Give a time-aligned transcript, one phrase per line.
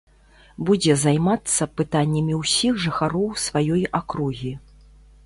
[0.69, 4.51] Будзе займацца пытаннямі ўсіх жыхароў сваёй акругі.